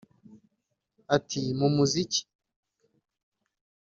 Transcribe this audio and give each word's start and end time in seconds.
Ati 1.15 1.41
“Mu 1.57 1.67
muziki 1.75 2.21